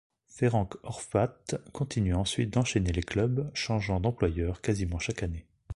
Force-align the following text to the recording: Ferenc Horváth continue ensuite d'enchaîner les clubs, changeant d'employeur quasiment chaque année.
Ferenc 0.27 0.77
Horváth 0.81 1.57
continue 1.73 2.15
ensuite 2.15 2.49
d'enchaîner 2.49 2.91
les 2.91 3.03
clubs, 3.03 3.51
changeant 3.53 3.99
d'employeur 3.99 4.59
quasiment 4.59 4.97
chaque 4.97 5.21
année. 5.21 5.45